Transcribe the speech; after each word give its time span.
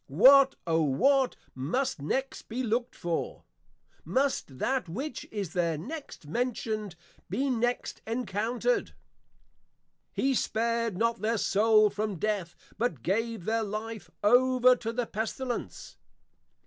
_What, 0.07 0.55
O 0.65 0.81
what 0.81 1.35
must 1.53 2.01
next 2.01 2.49
be 2.49 2.63
looked 2.63 2.95
for? 2.95 3.43
Must 4.03 4.57
that 4.57 4.89
which 4.89 5.27
is 5.29 5.53
there 5.53 5.77
next 5.77 6.25
mentioned, 6.25 6.95
be 7.29 7.51
next 7.51 8.01
encountered? 8.07 8.93
_He 10.17 10.35
spared 10.35 10.97
not 10.97 11.21
their 11.21 11.37
soul 11.37 11.91
from 11.91 12.15
death, 12.15 12.55
but 12.79 13.03
gave 13.03 13.45
their 13.45 13.61
life 13.61 14.09
over 14.23 14.75
to 14.75 14.91
the 14.91 15.05
Pestilence. 15.05 15.97